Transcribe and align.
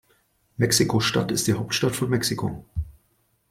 Mexiko-Stadt 0.57 1.31
ist 1.31 1.45
die 1.45 1.53
Hauptstadt 1.53 1.95
von 1.95 2.09
Mexiko. 2.09 2.65